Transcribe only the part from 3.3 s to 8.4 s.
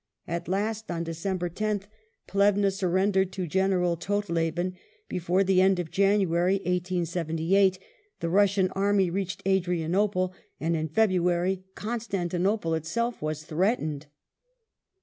to Greneral Todleben; before the end of January (1878) the